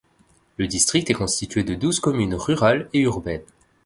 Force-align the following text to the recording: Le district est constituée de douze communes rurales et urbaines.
Le 0.57 0.65
district 0.65 1.11
est 1.11 1.13
constituée 1.13 1.63
de 1.63 1.75
douze 1.75 1.99
communes 1.99 2.33
rurales 2.33 2.89
et 2.91 3.01
urbaines. 3.01 3.43